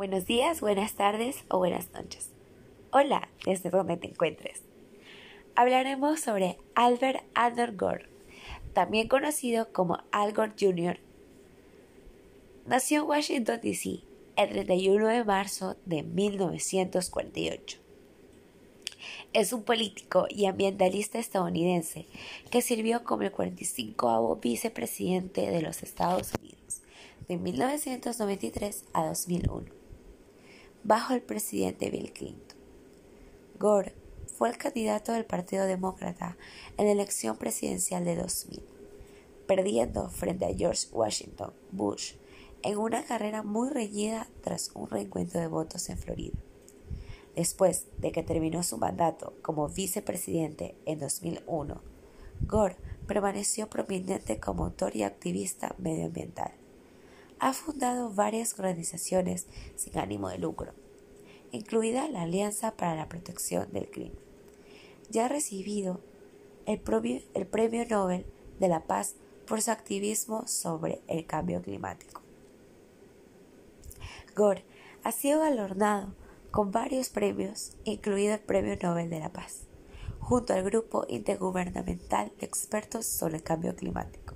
[0.00, 2.30] Buenos días, buenas tardes o buenas noches.
[2.90, 4.62] Hola, desde donde te encuentres.
[5.54, 8.06] Hablaremos sobre Albert Andor Gore,
[8.72, 10.98] también conocido como Al Gore Jr.
[12.64, 14.00] Nació en Washington, D.C.
[14.36, 17.78] el 31 de marzo de 1948.
[19.34, 22.06] Es un político y ambientalista estadounidense
[22.50, 26.80] que sirvió como el 45 vicepresidente de los Estados Unidos
[27.28, 29.79] de 1993 a 2001
[30.84, 32.58] bajo el presidente Bill Clinton.
[33.58, 33.94] Gore
[34.26, 36.36] fue el candidato del Partido Demócrata
[36.78, 38.62] en la elección presidencial de 2000,
[39.46, 42.14] perdiendo frente a George Washington Bush
[42.62, 46.38] en una carrera muy reñida tras un reencuentro de votos en Florida.
[47.36, 51.82] Después de que terminó su mandato como vicepresidente en 2001,
[52.46, 52.76] Gore
[53.06, 56.59] permaneció prominente como autor y activista medioambiental
[57.40, 60.72] ha fundado varias organizaciones sin ánimo de lucro,
[61.52, 64.18] incluida la Alianza para la Protección del Clima.
[65.10, 66.00] Ya ha recibido
[66.66, 68.26] el premio, el premio Nobel
[68.60, 72.20] de la Paz por su activismo sobre el cambio climático.
[74.36, 74.64] Gore
[75.02, 76.14] ha sido galardonado
[76.50, 79.62] con varios premios, incluido el Premio Nobel de la Paz,
[80.18, 84.34] junto al Grupo Intergubernamental de Expertos sobre el Cambio Climático,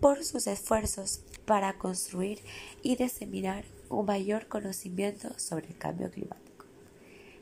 [0.00, 2.40] por sus esfuerzos para construir
[2.82, 6.66] y diseminar un mayor conocimiento sobre el cambio climático,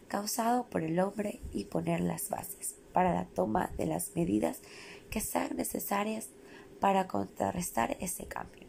[0.08, 4.60] causado por el hombre y poner las bases para la toma de las medidas
[5.10, 6.28] que sean necesarias
[6.80, 8.66] para contrarrestar ese cambio.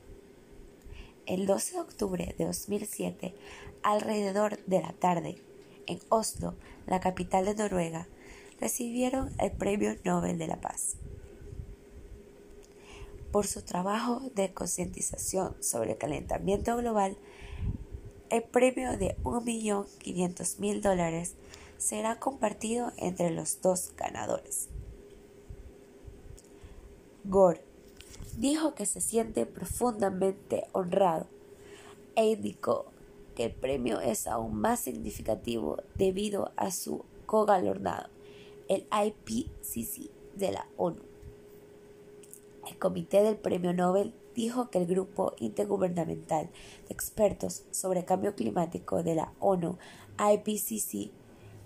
[1.25, 3.33] El 12 de octubre de 2007,
[3.81, 5.41] alrededor de la tarde,
[5.87, 8.07] en Oslo, la capital de Noruega,
[8.59, 10.97] recibieron el Premio Nobel de la Paz
[13.33, 17.17] por su trabajo de concientización sobre el calentamiento global,
[18.29, 21.33] el premio de 1.500.000 dólares
[21.79, 24.69] será compartido entre los dos ganadores.
[27.23, 27.65] Gore
[28.37, 31.25] dijo que se siente profundamente honrado
[32.15, 32.85] e indicó
[33.35, 38.09] que el premio es aún más significativo debido a su cogalornado,
[38.67, 41.12] el IPCC de la ONU.
[42.67, 46.49] El Comité del Premio Nobel dijo que el Grupo Intergubernamental
[46.87, 49.77] de Expertos sobre Cambio Climático de la ONU,
[50.17, 51.11] IPCC,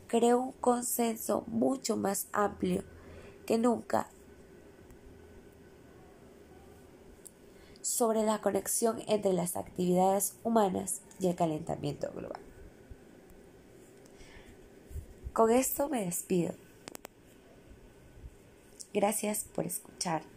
[0.07, 2.83] creó un consenso mucho más amplio
[3.45, 4.09] que nunca
[7.81, 12.41] sobre la conexión entre las actividades humanas y el calentamiento global.
[15.33, 16.53] Con esto me despido.
[18.93, 20.36] Gracias por escuchar.